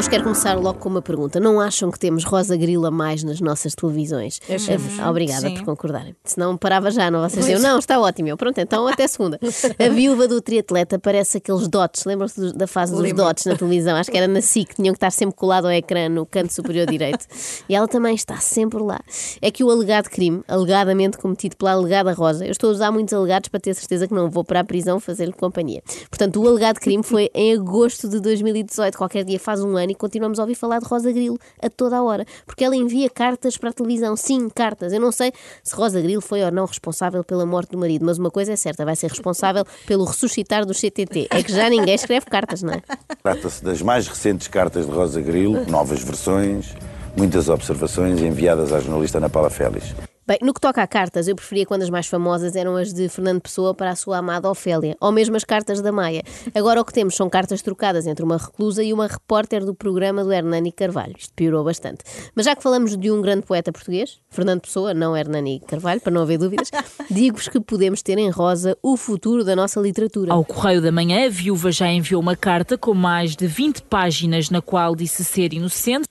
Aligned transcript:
hoje 0.00 0.08
quero 0.08 0.24
começar 0.24 0.54
logo 0.54 0.78
com 0.78 0.88
uma 0.88 1.02
pergunta. 1.02 1.38
Não 1.38 1.60
acham 1.60 1.90
que 1.90 1.98
temos 1.98 2.24
Rosa 2.24 2.56
Grila 2.56 2.90
mais 2.90 3.22
nas 3.22 3.38
nossas 3.38 3.74
televisões? 3.74 4.40
Achamos. 4.48 4.98
Ah, 4.98 5.10
Obrigada 5.10 5.48
Sim. 5.48 5.54
por 5.56 5.64
concordarem. 5.64 6.16
Senão 6.24 6.56
parava 6.56 6.90
já, 6.90 7.10
não? 7.10 7.20
Vocês 7.20 7.44
diziam, 7.44 7.60
não, 7.60 7.78
está 7.78 8.00
ótimo. 8.00 8.28
Eu, 8.28 8.36
pronto, 8.38 8.56
então 8.58 8.88
até 8.88 9.06
segunda. 9.06 9.38
A 9.78 9.88
viúva 9.90 10.26
do 10.26 10.40
triatleta 10.40 10.98
parece 10.98 11.36
aqueles 11.36 11.68
dots. 11.68 12.06
Lembram-se 12.06 12.56
da 12.56 12.66
fase 12.66 12.92
dos 12.92 13.02
Lembro. 13.02 13.24
dots 13.24 13.44
na 13.44 13.56
televisão? 13.56 13.94
Acho 13.94 14.10
que 14.10 14.16
era 14.16 14.26
na 14.26 14.40
SIC, 14.40 14.74
tinham 14.74 14.94
que 14.94 14.96
estar 14.96 15.10
sempre 15.10 15.36
colado 15.36 15.66
ao 15.66 15.72
ecrã 15.72 16.08
no 16.08 16.24
canto 16.24 16.54
superior 16.54 16.86
direito. 16.86 17.26
E 17.68 17.74
ela 17.74 17.86
também 17.86 18.14
está 18.14 18.38
sempre 18.38 18.82
lá. 18.82 19.00
É 19.42 19.50
que 19.50 19.62
o 19.62 19.70
alegado 19.70 20.08
crime, 20.08 20.42
alegadamente 20.48 21.18
cometido 21.18 21.58
pela 21.58 21.72
alegada 21.72 22.10
Rosa, 22.14 22.46
eu 22.46 22.52
estou 22.52 22.70
a 22.70 22.72
usar 22.72 22.90
muitos 22.90 23.12
alegados 23.12 23.50
para 23.50 23.60
ter 23.60 23.74
certeza 23.74 24.08
que 24.08 24.14
não 24.14 24.30
vou 24.30 24.44
para 24.44 24.60
a 24.60 24.64
prisão 24.64 24.98
fazer-lhe 24.98 25.34
companhia. 25.34 25.82
Portanto, 26.08 26.42
o 26.42 26.48
alegado 26.48 26.78
crime 26.78 27.02
foi 27.02 27.30
em 27.34 27.52
agosto 27.52 28.08
de 28.08 28.18
2018. 28.18 28.96
Qualquer 28.96 29.24
dia 29.24 29.38
faz 29.38 29.62
um 29.62 29.76
ano 29.76 29.89
e 29.90 29.94
continuamos 29.94 30.38
a 30.38 30.42
ouvir 30.42 30.54
falar 30.54 30.78
de 30.78 30.86
Rosa 30.86 31.12
Grilo 31.12 31.38
a 31.62 31.68
toda 31.68 31.96
a 31.96 32.02
hora. 32.02 32.24
Porque 32.46 32.64
ela 32.64 32.76
envia 32.76 33.10
cartas 33.10 33.56
para 33.56 33.70
a 33.70 33.72
televisão. 33.72 34.16
Sim, 34.16 34.48
cartas. 34.48 34.92
Eu 34.92 35.00
não 35.00 35.12
sei 35.12 35.32
se 35.62 35.74
Rosa 35.74 36.00
Grilo 36.00 36.20
foi 36.20 36.42
ou 36.42 36.50
não 36.50 36.64
responsável 36.64 37.22
pela 37.24 37.44
morte 37.44 37.72
do 37.72 37.78
marido, 37.78 38.04
mas 38.04 38.18
uma 38.18 38.30
coisa 38.30 38.52
é 38.52 38.56
certa, 38.56 38.84
vai 38.84 38.96
ser 38.96 39.08
responsável 39.08 39.64
pelo 39.86 40.04
ressuscitar 40.04 40.64
do 40.64 40.74
CTT. 40.74 41.28
É 41.30 41.42
que 41.42 41.52
já 41.52 41.68
ninguém 41.68 41.94
escreve 41.94 42.26
cartas, 42.26 42.62
não 42.62 42.72
é? 42.72 42.82
Trata-se 43.22 43.64
das 43.64 43.82
mais 43.82 44.06
recentes 44.06 44.48
cartas 44.48 44.86
de 44.86 44.92
Rosa 44.92 45.20
Grilo, 45.20 45.64
novas 45.66 46.02
versões, 46.02 46.74
muitas 47.16 47.48
observações 47.48 48.20
enviadas 48.20 48.72
à 48.72 48.80
jornalista 48.80 49.18
Ana 49.18 49.28
Paula 49.28 49.50
Félix. 49.50 49.94
Bem, 50.30 50.38
no 50.42 50.54
que 50.54 50.60
toca 50.60 50.80
a 50.80 50.86
cartas, 50.86 51.26
eu 51.26 51.34
preferia 51.34 51.66
quando 51.66 51.82
as 51.82 51.90
mais 51.90 52.06
famosas 52.06 52.54
eram 52.54 52.76
as 52.76 52.94
de 52.94 53.08
Fernando 53.08 53.40
Pessoa 53.40 53.74
para 53.74 53.90
a 53.90 53.96
sua 53.96 54.18
amada 54.18 54.48
Ofélia, 54.48 54.96
ou 55.00 55.10
mesmo 55.10 55.34
as 55.34 55.42
cartas 55.42 55.82
da 55.82 55.90
Maia. 55.90 56.22
Agora 56.54 56.80
o 56.80 56.84
que 56.84 56.92
temos 56.92 57.16
são 57.16 57.28
cartas 57.28 57.62
trocadas 57.62 58.06
entre 58.06 58.24
uma 58.24 58.36
reclusa 58.36 58.80
e 58.84 58.92
uma 58.92 59.08
repórter 59.08 59.64
do 59.64 59.74
programa 59.74 60.22
do 60.22 60.32
Hernani 60.32 60.70
Carvalho. 60.70 61.16
Isto 61.18 61.34
piorou 61.34 61.64
bastante. 61.64 62.04
Mas 62.32 62.46
já 62.46 62.54
que 62.54 62.62
falamos 62.62 62.96
de 62.96 63.10
um 63.10 63.20
grande 63.20 63.44
poeta 63.44 63.72
português, 63.72 64.20
Fernando 64.30 64.60
Pessoa, 64.60 64.94
não 64.94 65.16
Hernani 65.16 65.58
Carvalho, 65.66 66.00
para 66.00 66.12
não 66.12 66.22
haver 66.22 66.38
dúvidas, 66.38 66.70
digo-vos 67.10 67.48
que 67.48 67.58
podemos 67.58 68.00
ter 68.00 68.16
em 68.16 68.30
rosa 68.30 68.78
o 68.80 68.96
futuro 68.96 69.42
da 69.42 69.56
nossa 69.56 69.80
literatura. 69.80 70.32
Ao 70.32 70.44
Correio 70.44 70.80
da 70.80 70.92
Manhã, 70.92 71.26
a 71.26 71.28
viúva 71.28 71.72
já 71.72 71.88
enviou 71.88 72.22
uma 72.22 72.36
carta 72.36 72.78
com 72.78 72.94
mais 72.94 73.34
de 73.34 73.48
20 73.48 73.82
páginas 73.82 74.48
na 74.48 74.62
qual 74.62 74.94
disse 74.94 75.24
ser 75.24 75.52
inocente. 75.52 76.06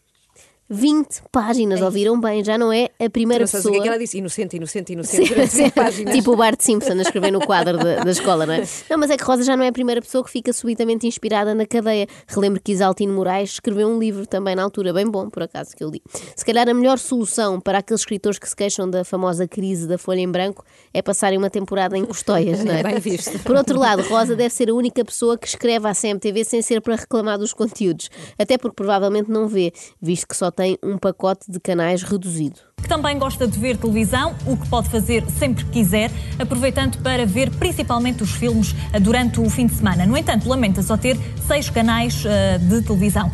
20 0.69 1.23
páginas, 1.31 1.81
ouviram 1.81 2.19
bem, 2.21 2.43
já 2.43 2.55
não 2.57 2.71
é 2.71 2.89
a 3.03 3.09
primeira 3.09 3.43
Não 3.43 3.47
o 3.47 3.51
pessoa. 3.51 3.71
que 3.73 3.79
é 3.79 3.81
que 3.81 3.87
ela 3.87 3.97
disse? 3.97 4.17
Inocente, 4.19 4.55
inocente, 4.55 4.93
inocente. 4.93 5.71
páginas. 5.71 6.13
tipo 6.13 6.31
o 6.31 6.35
Bart 6.35 6.61
Simpson 6.61 6.93
a 6.93 7.01
escrever 7.01 7.31
no 7.31 7.39
quadro 7.39 7.77
da, 7.77 8.03
da 8.03 8.11
escola, 8.11 8.45
não 8.45 8.53
é? 8.53 8.63
Não, 8.87 8.97
mas 8.97 9.09
é 9.09 9.17
que 9.17 9.23
Rosa 9.23 9.43
já 9.43 9.57
não 9.57 9.63
é 9.63 9.69
a 9.69 9.71
primeira 9.71 9.99
pessoa 9.99 10.23
que 10.23 10.29
fica 10.29 10.53
subitamente 10.53 11.07
inspirada 11.07 11.55
na 11.55 11.65
cadeia. 11.65 12.07
Relembro 12.27 12.61
que 12.61 12.71
Isaltino 12.71 13.13
Moraes 13.13 13.53
escreveu 13.53 13.87
um 13.87 13.97
livro 13.97 14.27
também 14.27 14.55
na 14.55 14.61
altura, 14.61 14.93
bem 14.93 15.07
bom, 15.07 15.27
por 15.29 15.41
acaso, 15.41 15.75
que 15.75 15.83
eu 15.83 15.89
li. 15.89 16.03
Se 16.35 16.45
calhar 16.45 16.69
a 16.69 16.73
melhor 16.73 16.99
solução 16.99 17.59
para 17.59 17.79
aqueles 17.79 18.01
escritores 18.01 18.37
que 18.37 18.47
se 18.47 18.55
queixam 18.55 18.87
da 18.87 19.03
famosa 19.03 19.47
crise 19.47 19.87
da 19.87 19.97
folha 19.97 20.19
em 20.19 20.29
branco 20.29 20.63
é 20.93 21.01
passarem 21.01 21.39
uma 21.39 21.49
temporada 21.49 21.97
em 21.97 22.05
Custóias, 22.05 22.63
não 22.63 22.73
é? 22.75 22.83
Bem 22.89 22.99
visto. 22.99 23.39
Por 23.39 23.55
outro 23.55 23.79
lado, 23.79 24.03
Rosa 24.03 24.35
deve 24.35 24.53
ser 24.53 24.69
a 24.69 24.73
única 24.75 25.03
pessoa 25.03 25.35
que 25.35 25.47
escreve 25.47 25.87
à 25.87 25.95
CMTV 25.95 26.43
sem 26.45 26.61
ser 26.61 26.79
para 26.81 26.95
reclamar 26.95 27.39
dos 27.39 27.53
conteúdos. 27.53 28.09
Até 28.37 28.55
porque 28.57 28.75
provavelmente 28.75 29.31
não 29.31 29.47
vê, 29.47 29.73
visto 29.99 30.27
que 30.27 30.37
só 30.37 30.51
tem 30.59 30.77
um 30.83 30.97
pacote 30.97 31.49
de 31.49 31.57
canais 31.57 32.03
reduzido. 32.03 32.59
que 32.81 32.89
também 32.89 33.17
gosta 33.17 33.47
de 33.47 33.57
ver 33.57 33.77
televisão, 33.77 34.35
o 34.45 34.57
que 34.57 34.67
pode 34.67 34.89
fazer 34.89 35.23
sempre 35.29 35.63
que 35.63 35.71
quiser, 35.71 36.11
aproveitando 36.37 37.01
para 37.01 37.25
ver 37.25 37.49
principalmente 37.51 38.23
os 38.23 38.31
filmes 38.31 38.75
eh, 38.91 38.99
durante 38.99 39.39
o 39.39 39.49
fim 39.49 39.67
de 39.67 39.75
semana. 39.75 40.05
No 40.05 40.17
entanto, 40.17 40.49
lamenta 40.49 40.83
só 40.83 40.97
ter 40.97 41.17
seis 41.47 41.69
canais 41.69 42.25
eh, 42.25 42.57
de 42.57 42.81
televisão. 42.81 43.31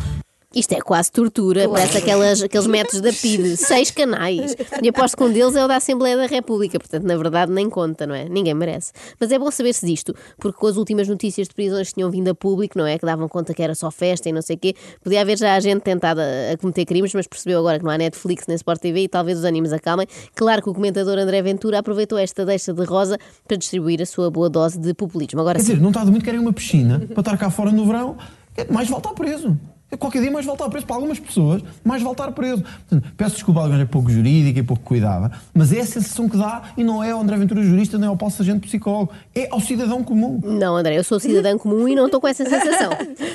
Isto 0.54 0.72
é 0.72 0.80
quase 0.80 1.12
tortura, 1.12 1.68
parece 1.68 1.98
aquelas, 1.98 2.42
aqueles 2.42 2.66
métodos 2.66 3.00
da 3.00 3.12
PIDE, 3.12 3.56
seis 3.58 3.90
canais. 3.90 4.56
E 4.82 4.88
aposto 4.88 5.16
que 5.16 5.22
um 5.22 5.30
deles 5.30 5.54
é 5.54 5.64
o 5.64 5.68
da 5.68 5.76
Assembleia 5.76 6.16
da 6.16 6.26
República, 6.26 6.78
portanto, 6.78 7.04
na 7.04 7.16
verdade, 7.16 7.52
nem 7.52 7.68
conta, 7.68 8.06
não 8.06 8.14
é? 8.14 8.28
Ninguém 8.28 8.54
merece. 8.54 8.92
Mas 9.20 9.30
é 9.32 9.38
bom 9.38 9.50
saber-se 9.50 9.84
disto, 9.84 10.14
porque 10.38 10.58
com 10.58 10.66
as 10.66 10.76
últimas 10.76 11.08
notícias 11.08 11.48
de 11.48 11.54
prisões 11.54 11.88
que 11.88 11.94
tinham 11.94 12.10
vindo 12.10 12.28
a 12.28 12.34
público, 12.34 12.78
não 12.78 12.86
é? 12.86 12.96
Que 12.96 13.04
davam 13.04 13.28
conta 13.28 13.52
que 13.52 13.62
era 13.62 13.74
só 13.74 13.90
festa 13.90 14.28
e 14.28 14.32
não 14.32 14.40
sei 14.40 14.56
o 14.56 14.58
quê, 14.58 14.74
podia 15.02 15.20
haver 15.20 15.36
já 15.36 15.54
a 15.54 15.60
gente 15.60 15.82
tentada 15.82 16.22
a 16.52 16.56
cometer 16.56 16.86
crimes, 16.86 17.12
mas 17.12 17.26
percebeu 17.26 17.58
agora 17.58 17.78
que 17.78 17.84
não 17.84 17.90
há 17.90 17.98
Netflix 17.98 18.46
nem 18.46 18.54
Sport 18.54 18.80
TV 18.80 19.02
e 19.02 19.08
talvez 19.08 19.38
os 19.38 19.44
ânimos 19.44 19.72
acalmem. 19.72 20.06
Claro 20.34 20.62
que 20.62 20.70
o 20.70 20.74
comentador 20.74 21.18
André 21.18 21.42
Ventura 21.42 21.80
aproveitou 21.80 22.16
esta 22.16 22.46
deixa 22.46 22.72
de 22.72 22.84
rosa 22.84 23.18
para 23.46 23.56
distribuir 23.56 24.00
a 24.00 24.06
sua 24.06 24.30
boa 24.30 24.48
dose 24.48 24.78
de 24.78 24.94
populismo. 24.94 25.40
Agora 25.40 25.58
Quer 25.58 25.64
sim. 25.64 25.72
dizer, 25.72 25.82
não 25.82 25.90
está 25.90 26.00
a 26.00 26.04
dormir, 26.04 26.22
querem 26.22 26.40
uma 26.40 26.52
piscina 26.52 27.00
para 27.00 27.20
estar 27.20 27.36
cá 27.36 27.50
fora 27.50 27.70
no 27.70 27.84
verão, 27.84 28.16
é 28.56 28.64
mais 28.72 28.88
estar 28.88 29.12
preso. 29.12 29.56
É 29.90 29.96
Qualquer 29.96 30.20
dia 30.20 30.30
mais 30.30 30.44
vale 30.44 30.56
estar 30.56 30.68
preso. 30.68 30.86
Para 30.86 30.96
algumas 30.96 31.18
pessoas, 31.18 31.62
mais 31.84 32.02
vale 32.02 32.14
estar 32.14 32.32
preso. 32.32 32.62
Portanto, 32.62 33.12
peço 33.16 33.34
desculpa, 33.34 33.60
alguém 33.60 33.80
é 33.80 33.84
pouco 33.84 34.10
jurídica 34.10 34.58
e 34.58 34.62
pouco 34.62 34.82
cuidada, 34.82 35.30
mas 35.54 35.72
é 35.72 35.80
a 35.80 35.86
sensação 35.86 36.28
que 36.28 36.36
dá 36.36 36.62
e 36.76 36.82
não 36.82 37.02
é 37.02 37.12
ao 37.12 37.20
André 37.20 37.36
Ventura 37.36 37.62
jurista, 37.62 37.96
nem 37.96 38.08
ao 38.08 38.16
Paulo 38.16 38.34
Sargento 38.34 38.60
psicólogo. 38.60 39.12
É 39.34 39.48
ao 39.50 39.60
cidadão 39.60 40.02
comum. 40.02 40.40
Não, 40.42 40.76
André, 40.76 40.98
eu 40.98 41.04
sou 41.04 41.20
cidadã 41.20 41.56
comum 41.56 41.86
e 41.88 41.94
não 41.94 42.06
estou 42.06 42.20
com 42.20 42.28
essa 42.28 42.44
sensação. 42.44 42.90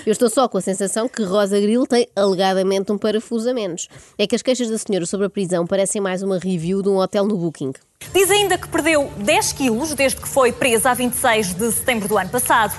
Eu 0.05 0.11
estou 0.11 0.29
só 0.29 0.47
com 0.47 0.57
a 0.57 0.61
sensação 0.61 1.07
que 1.07 1.23
Rosa 1.23 1.59
Grilo 1.59 1.87
tem 1.87 2.07
alegadamente 2.15 2.91
um 2.91 2.97
parafuso 2.97 3.49
a 3.49 3.53
menos. 3.53 3.87
É 4.17 4.27
que 4.27 4.35
as 4.35 4.41
queixas 4.41 4.69
da 4.69 4.77
senhora 4.77 5.05
sobre 5.05 5.27
a 5.27 5.29
prisão 5.29 5.65
parecem 5.65 6.01
mais 6.01 6.21
uma 6.21 6.37
review 6.37 6.81
de 6.81 6.89
um 6.89 6.97
hotel 6.97 7.25
no 7.25 7.37
Booking. 7.37 7.71
Diz 8.13 8.29
ainda 8.29 8.57
que 8.57 8.67
perdeu 8.67 9.09
10 9.17 9.53
quilos 9.53 9.93
desde 9.93 10.19
que 10.19 10.27
foi 10.27 10.51
presa 10.51 10.89
a 10.89 10.93
26 10.93 11.53
de 11.53 11.71
setembro 11.71 12.07
do 12.07 12.17
ano 12.17 12.29
passado. 12.29 12.73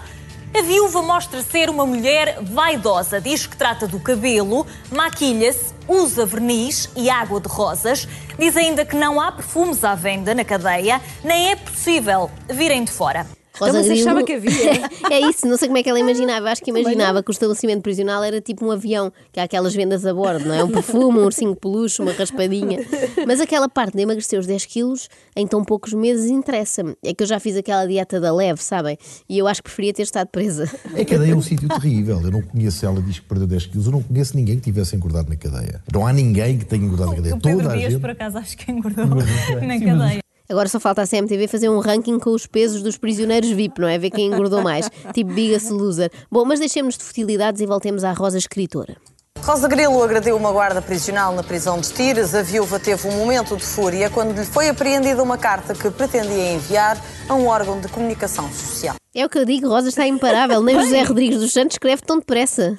A 0.55 0.61
viúva 0.61 1.01
mostra 1.01 1.41
ser 1.41 1.71
uma 1.71 1.87
mulher 1.87 2.39
vaidosa. 2.43 3.19
Diz 3.19 3.47
que 3.47 3.57
trata 3.57 3.89
do 3.89 3.99
cabelo, 3.99 4.67
maquilha-se, 4.91 5.73
usa 5.89 6.27
verniz 6.27 6.91
e 6.95 7.09
água 7.09 7.41
de 7.41 7.49
rosas. 7.49 8.07
Diz 8.39 8.55
ainda 8.55 8.85
que 8.85 8.95
não 8.95 9.19
há 9.19 9.33
perfumes 9.33 9.83
à 9.83 9.95
venda 9.95 10.35
na 10.35 10.45
cadeia, 10.45 11.01
nem 11.25 11.53
é 11.53 11.57
possível 11.57 12.31
virem 12.51 12.85
de 12.85 12.93
fora. 12.93 13.27
Rosa 13.67 13.79
mas 13.79 13.91
achava 13.91 14.23
que 14.25 14.33
havia. 14.33 14.91
é 15.11 15.21
isso, 15.21 15.47
não 15.47 15.57
sei 15.57 15.69
como 15.69 15.79
é 15.79 15.83
que 15.83 15.89
ela 15.89 16.01
imaginava. 16.01 16.51
Acho 16.51 16.63
que 16.63 16.71
imaginava 16.71 17.23
que 17.23 17.31
o 17.31 17.33
estabelecimento 17.33 17.83
prisional 17.83 18.23
era 18.23 18.41
tipo 18.41 18.67
um 18.67 18.71
avião, 18.71 19.13
que 19.31 19.39
há 19.39 19.45
aquelas 19.45 19.75
vendas 19.75 20.05
a 20.05 20.13
bordo, 20.13 20.47
não 20.47 20.55
é? 20.55 20.65
Um 20.65 20.71
perfume, 20.71 21.19
um 21.19 21.25
ursinho 21.25 21.53
de 21.53 21.61
peluche, 21.61 22.03
uma 22.03 22.13
raspadinha. 22.13 22.81
Mas 23.27 23.41
aquela 23.41 23.69
parte 23.69 23.97
de 23.97 24.03
emagrecer 24.03 24.39
os 24.39 24.47
10 24.47 24.67
quilos 24.67 25.09
em 25.37 25.47
tão 25.47 25.65
poucos 25.65 25.93
meses 25.93 26.31
interessa-me. 26.31 26.97
É 27.05 27.15
que 27.15 27.23
eu 27.23 27.27
já 27.27 27.39
fiz 27.39 27.57
aquela 27.57 27.87
dieta 27.87 28.21
da 28.21 28.35
leve, 28.35 28.63
sabem? 28.63 28.99
E 29.29 29.39
eu 29.39 29.47
acho 29.47 29.63
que 29.63 29.69
preferia 29.69 29.93
ter 29.93 30.03
estado 30.03 30.29
presa. 30.29 30.65
A 30.87 31.05
cadeia 31.05 31.33
é 31.33 31.37
um 31.37 31.43
sítio 31.43 31.69
terrível. 31.69 32.21
Eu 32.23 32.31
não 32.31 32.43
conheço, 32.43 32.85
ela 32.85 33.01
diz 33.01 33.19
que 33.19 33.27
perdeu 33.27 33.47
10 33.47 33.67
quilos, 33.67 33.87
eu 33.87 33.93
não 33.93 34.03
conheço 34.03 34.37
ninguém 34.37 34.57
que 34.57 34.63
tivesse 34.63 34.97
engordado 34.97 35.29
na 35.29 35.37
cadeia. 35.37 35.83
Não 35.93 36.07
há 36.07 36.13
ninguém 36.13 36.59
que 36.59 36.65
tenha 36.65 36.85
engordado 36.85 37.11
na 37.11 37.17
cadeia. 37.17 37.35
O 37.35 37.41
Pedro 37.41 37.59
Toda 37.63 37.73
a 37.73 37.77
Dias, 37.77 37.93
gente. 37.93 38.01
por 38.01 38.11
acaso, 38.11 38.39
acho 38.39 38.57
que 38.57 38.71
engordou 38.71 39.07
na 39.07 39.79
cadeia. 39.79 40.23
Agora 40.49 40.69
só 40.69 40.79
falta 40.81 41.03
a 41.03 41.07
CMTV 41.07 41.49
fazer 41.49 41.69
um 41.69 41.79
ranking 41.79 42.19
com 42.19 42.31
os 42.31 42.47
pesos 42.47 42.83
dos 42.83 42.99
prisioneiros 42.99 43.51
VIP, 43.51 43.81
não 43.81 43.89
é? 43.89 43.99
Ver 43.99 44.11
quem 44.11 44.27
engordou 44.27 44.63
mais. 44.63 44.91
Tipo 45.15 45.33
Biggest 45.33 45.71
Loser. 45.71 46.11
Bom, 46.31 46.45
mas 46.45 46.59
deixemos 46.59 46.97
de 46.97 47.05
futilidades 47.05 47.61
e 47.61 47.67
voltemos 47.67 48.05
à 48.05 48.13
Rosa 48.13 48.39
Escritora. 48.39 48.97
Rosa 49.45 49.67
Grilo 49.67 50.01
agrediu 50.01 50.37
uma 50.37 50.53
guarda 50.53 50.81
prisional 50.81 51.35
na 51.35 51.43
prisão 51.43 51.81
de 51.81 51.93
Tires. 51.93 52.33
A 52.33 52.43
viúva 52.43 52.79
teve 52.79 53.09
um 53.09 53.17
momento 53.17 53.57
de 53.57 53.65
fúria 53.65 54.09
quando 54.09 54.39
lhe 54.39 54.47
foi 54.47 54.69
apreendida 54.69 55.21
uma 55.21 55.37
carta 55.37 55.75
que 55.75 55.91
pretendia 55.91 56.53
enviar 56.53 56.97
a 57.29 57.35
um 57.35 57.49
órgão 57.49 57.81
de 57.81 57.89
comunicação 57.89 58.49
social. 58.53 58.95
É 59.13 59.27
o 59.27 59.29
que 59.29 59.39
eu 59.39 59.45
digo, 59.45 59.69
Rosa 59.69 59.89
está 59.89 60.07
imparável. 60.07 60.63
Nem 60.63 60.77
o 60.77 60.83
José 60.83 61.03
Rodrigues 61.03 61.41
dos 61.41 61.53
Santos 61.53 61.75
escreve 61.75 62.03
tão 62.03 62.19
depressa. 62.19 62.75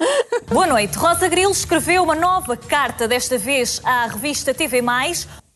Boa 0.48 0.66
noite. 0.66 0.96
Rosa 0.96 1.28
Grilo 1.28 1.52
escreveu 1.52 2.02
uma 2.02 2.14
nova 2.14 2.56
carta, 2.56 3.06
desta 3.06 3.36
vez 3.36 3.80
à 3.84 4.06
revista 4.06 4.54
TV+, 4.54 4.82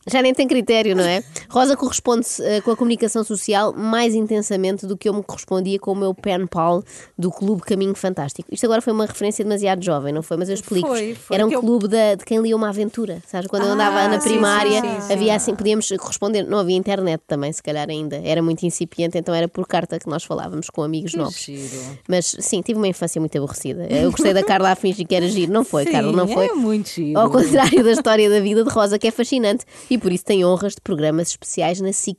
Já 0.07 0.23
nem 0.23 0.33
tem 0.33 0.49
critério, 0.49 0.97
não 0.97 1.05
é? 1.05 1.23
Rosa 1.51 1.77
corresponde-se 1.77 2.43
eh, 2.43 2.61
com 2.63 2.71
a 2.71 2.77
comunicação 2.77 3.23
social 3.23 3.75
mais 3.75 4.15
intensamente 4.15 4.87
do 4.87 4.97
que 4.97 5.07
eu 5.09 5.13
me 5.13 5.23
correspondia 5.23 5.79
com 5.79 5.93
o 5.93 5.97
meu 5.97 6.15
pen 6.15 6.47
pal 6.47 6.83
do 7.19 7.31
Clube 7.31 7.61
Caminho 7.63 7.95
Fantástico. 7.95 8.49
Isto 8.51 8.65
agora 8.65 8.81
foi 8.81 8.93
uma 8.95 9.05
referência 9.05 9.45
demasiado 9.45 9.85
jovem, 9.85 10.13
não 10.15 10.23
foi? 10.23 10.39
Mas 10.39 10.49
eu 10.49 10.55
explico. 10.55 10.89
Foi, 10.89 11.15
foi. 11.15 11.35
Era 11.37 11.45
um 11.45 11.51
Que 11.51 11.57
eu- 11.57 11.61
clube 11.61 11.89
da- 11.89 12.15
de 12.15 12.25
quem 12.25 12.39
lia 12.41 12.57
uma 12.57 12.71
aventura. 12.71 13.23
Sabes? 13.27 13.49
Quando 13.49 13.67
eu 13.67 13.73
andava 13.73 13.99
Ah, 13.99 14.09
na 14.09 14.19
sim, 14.21 14.31
primária, 14.31 14.81
sim, 14.81 15.01
sim, 15.09 15.13
havia 15.13 15.35
assim, 15.35 15.55
podíamos 15.55 15.89
corresponder. 15.99 16.43
Não 16.47 16.59
havia 16.59 16.77
internet 16.77 17.21
também, 17.27 17.53
se 17.53 17.63
calhar 17.63 17.91
ainda. 17.91 18.17
Era 18.25 18.41
muito 18.41 18.63
incipiente, 18.65 19.19
então 19.19 19.35
era 19.35 19.47
por 19.49 19.67
carta 19.67 19.99
que 19.99 20.09
nós 20.09 20.25
falávamos 20.25 20.71
com 20.71 20.83
amigos 20.83 21.13
novos. 21.15 21.37
giro. 21.39 21.69
Mas 22.09 22.35
sim, 22.39 22.63
tive 22.63 22.79
uma 22.79 22.89
infância 22.89 23.21
muito 23.21 23.37
aborrecida. 23.37 23.87
Eu 23.91 24.11
gostei 24.11 24.33
da 24.33 24.43
Carla 24.43 24.71
a 24.71 24.75
fingir 24.77 25.07
que 25.07 25.15
era 25.15 25.29
giro. 25.29 25.53
Não 25.53 25.65
foi, 25.65 25.85
Sim, 25.85 25.93
Carla, 25.93 26.13
não 26.13 26.27
foi. 26.27 26.47
é 26.47 26.53
muito 26.55 26.89
giro. 26.89 27.19
Ao 27.19 27.31
contrário 27.31 27.85
da 27.85 27.91
história 27.93 28.31
da 28.31 28.41
vida 28.41 28.65
de 28.65 28.71
Rosa, 28.71 28.99
que 28.99 29.07
é 29.07 29.11
fascinante 29.11 29.67
e 29.91 29.98
por 29.99 30.13
isso 30.13 30.25
tem 30.25 30.45
honras 30.45 30.75
de 30.75 30.81
programas 30.81 31.29
especiais 31.29 31.81
na 31.81 31.93
SIC. 31.93 32.19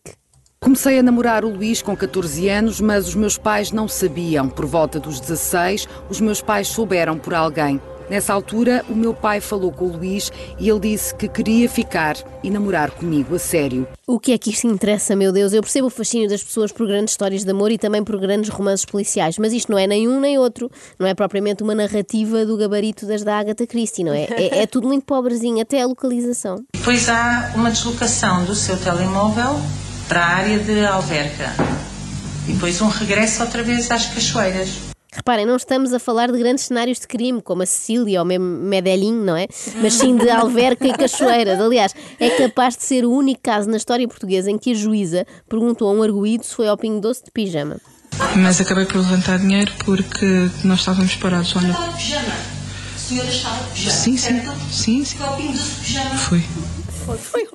Comecei 0.62 1.00
a 1.00 1.04
namorar 1.04 1.46
o 1.46 1.50
Luís 1.50 1.82
com 1.82 1.96
14 1.96 2.50
anos, 2.50 2.82
mas 2.82 3.08
os 3.08 3.16
meus 3.16 3.38
pais 3.38 3.72
não 3.72 3.88
sabiam. 3.88 4.50
Por 4.50 4.66
volta 4.66 5.00
dos 5.00 5.20
16, 5.20 5.88
os 6.10 6.20
meus 6.20 6.42
pais 6.42 6.68
souberam 6.68 7.18
por 7.18 7.34
alguém. 7.34 7.82
Nessa 8.10 8.34
altura, 8.34 8.84
o 8.90 8.96
meu 8.96 9.14
pai 9.14 9.40
falou 9.40 9.72
com 9.72 9.86
o 9.86 9.98
Luís 9.98 10.32
e 10.58 10.68
ele 10.68 10.80
disse 10.80 11.14
que 11.14 11.28
queria 11.28 11.70
ficar 11.70 12.18
e 12.44 12.50
namorar 12.50 12.90
comigo 12.90 13.36
a 13.36 13.40
sério. 13.40 13.88
O 14.08 14.20
que 14.20 14.32
é 14.32 14.38
que 14.38 14.50
isto 14.50 14.66
interessa, 14.66 15.16
meu 15.16 15.32
Deus? 15.32 15.54
Eu 15.54 15.62
percebo 15.62 15.88
o 15.88 15.92
fascínio 15.92 16.28
das 16.28 16.44
pessoas 16.44 16.72
por 16.72 16.88
grandes 16.88 17.14
histórias 17.14 17.44
de 17.44 17.52
amor 17.52 17.72
e 17.72 17.78
também 17.78 18.04
por 18.04 18.20
grandes 18.20 18.50
romances 18.50 18.84
policiais, 18.84 19.38
mas 19.38 19.54
isto 19.54 19.72
não 19.72 19.78
é 19.78 19.86
nem 19.86 20.08
um 20.08 20.20
nem 20.20 20.40
outro. 20.40 20.72
Não 20.98 21.06
é 21.06 21.14
propriamente 21.14 21.62
uma 21.62 21.76
narrativa 21.76 22.46
do 22.46 22.58
gabarito 22.58 23.06
das 23.06 23.24
da 23.24 23.38
Agatha 23.38 23.68
Christie, 23.68 24.04
não 24.04 24.14
é? 24.14 24.24
É, 24.24 24.64
é 24.64 24.66
tudo 24.66 24.88
muito 24.88 25.06
pobrezinho, 25.06 25.62
até 25.62 25.82
a 25.82 25.86
localização. 25.86 26.64
Depois 26.74 27.08
há 27.08 27.52
uma 27.54 27.70
deslocação 27.70 28.44
do 28.46 28.56
seu 28.56 28.76
telemóvel 28.78 29.60
para 30.08 30.22
a 30.22 30.28
área 30.38 30.58
de 30.58 30.84
Alverca. 30.84 31.54
E 32.48 32.54
depois 32.54 32.82
um 32.82 32.88
regresso 32.88 33.44
outra 33.44 33.62
vez 33.62 33.92
às 33.92 34.08
cachoeiras. 34.08 34.89
Reparem, 35.12 35.44
não 35.44 35.56
estamos 35.56 35.92
a 35.92 35.98
falar 35.98 36.32
de 36.32 36.38
grandes 36.38 36.66
cenários 36.66 37.00
de 37.00 37.08
crime, 37.08 37.42
como 37.42 37.64
a 37.64 37.66
Sicília 37.66 38.20
ou 38.20 38.26
mesmo 38.26 38.46
Medellín, 38.46 39.14
não 39.14 39.36
é? 39.36 39.48
Mas 39.82 39.96
sim 39.96 40.16
de 40.16 40.30
Alverca 40.30 40.88
e 40.88 40.94
Cachoeiras. 40.94 41.60
Aliás, 41.60 41.96
é 42.20 42.30
capaz 42.30 42.78
de 42.78 42.84
ser 42.84 43.06
o 43.06 43.12
único 43.12 43.42
caso 43.42 43.68
na 43.70 43.78
história 43.78 44.08
portuguesa 44.08 44.52
em 44.52 44.58
que 44.58 44.72
a 44.72 44.76
juíza 44.76 45.26
perguntou 45.50 45.90
a 45.90 45.94
um 45.94 46.04
arguído 46.04 46.46
se 46.46 46.54
foi 46.54 46.68
ao 46.68 46.78
Pingo 46.78 47.02
Doce 47.02 47.24
de 47.26 47.32
pijama. 47.32 47.78
Mas 48.36 48.62
acabei 48.62 48.86
por 48.86 48.98
levantar 48.98 49.40
dinheiro 49.40 49.72
porque 49.84 50.50
nós 50.64 50.80
estávamos 50.80 51.16
parados. 51.16 51.56
Olha. 51.56 51.70
Estava 51.70 51.88
de 51.92 51.98
pijama? 51.98 52.34
A 52.96 53.00
senhora 53.00 53.30
estava 53.30 53.64
de 53.64 53.70
pijama? 53.72 53.98
Sim, 53.98 54.18
sim. 54.18 54.42
Sim, 54.72 55.06
sim. 55.06 55.18
Foi 55.18 55.28
ao 55.28 55.36
Pingo 55.38 55.54
Doce 55.54 55.70
de 55.70 55.76
pijama? 55.86 56.16
Fui. 56.18 56.44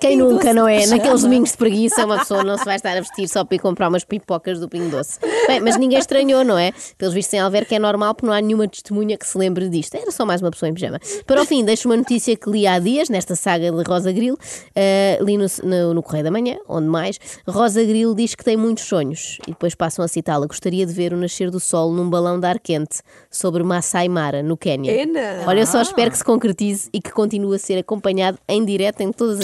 Quem 0.00 0.16
nunca, 0.16 0.52
não 0.52 0.68
é? 0.68 0.86
Naqueles 0.88 1.22
domingos 1.22 1.52
de 1.52 1.56
preguiça, 1.56 2.04
uma 2.04 2.18
pessoa 2.18 2.44
não 2.44 2.58
se 2.58 2.64
vai 2.64 2.76
estar 2.76 2.96
a 2.96 3.00
vestir 3.00 3.28
só 3.28 3.44
para 3.44 3.56
ir 3.56 3.58
comprar 3.58 3.88
umas 3.88 4.04
pipocas 4.04 4.60
do 4.60 4.68
Pingo 4.68 4.90
Doce. 4.90 5.18
Bem, 5.46 5.60
mas 5.60 5.76
ninguém 5.76 5.98
estranhou, 5.98 6.44
não 6.44 6.58
é? 6.58 6.72
Pelos 6.98 7.14
vistos 7.14 7.34
em 7.34 7.38
Alverca 7.38 7.74
é 7.74 7.78
normal 7.78 8.14
porque 8.14 8.26
não 8.26 8.32
há 8.32 8.40
nenhuma 8.40 8.68
testemunha 8.68 9.16
que 9.16 9.26
se 9.26 9.36
lembre 9.38 9.68
disto. 9.68 9.94
Era 9.94 10.10
só 10.10 10.26
mais 10.26 10.40
uma 10.40 10.50
pessoa 10.50 10.68
em 10.68 10.74
pijama. 10.74 11.00
Para 11.26 11.42
o 11.42 11.44
fim, 11.46 11.64
deixo 11.64 11.88
uma 11.88 11.96
notícia 11.96 12.36
que 12.36 12.50
li 12.50 12.66
há 12.66 12.78
dias, 12.78 13.08
nesta 13.08 13.34
saga 13.36 13.70
de 13.70 13.82
Rosa 13.82 14.12
Grilo, 14.12 14.36
uh, 14.36 15.24
li 15.24 15.36
no, 15.36 15.46
no, 15.62 15.94
no 15.94 16.02
Correio 16.02 16.24
da 16.24 16.30
Manhã, 16.30 16.56
onde 16.68 16.86
mais. 16.86 17.18
Rosa 17.46 17.82
Grilo 17.82 18.14
diz 18.14 18.34
que 18.34 18.44
tem 18.44 18.56
muitos 18.56 18.84
sonhos 18.84 19.38
e 19.46 19.50
depois 19.50 19.74
passam 19.74 20.04
a 20.04 20.08
citá-la. 20.08 20.46
Gostaria 20.46 20.84
de 20.84 20.92
ver 20.92 21.12
o 21.12 21.16
nascer 21.16 21.50
do 21.50 21.60
sol 21.60 21.92
num 21.92 22.08
balão 22.08 22.38
de 22.38 22.46
ar 22.46 22.58
quente 22.58 23.00
sobre 23.30 23.62
Masai 23.62 24.08
Mara, 24.08 24.42
no 24.42 24.56
Quénia. 24.56 25.02
Ena. 25.02 25.44
Olha, 25.46 25.60
eu 25.60 25.66
só 25.66 25.80
espero 25.80 26.10
que 26.10 26.18
se 26.18 26.24
concretize 26.24 26.88
e 26.92 27.00
que 27.00 27.10
continue 27.10 27.56
a 27.56 27.58
ser 27.58 27.78
acompanhado 27.78 28.38
em 28.48 28.64
direto 28.64 29.00
em 29.00 29.12
todas 29.12 29.40
as 29.40 29.43